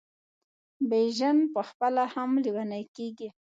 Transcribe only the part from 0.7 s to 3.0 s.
بیژن پخپله هم لېونی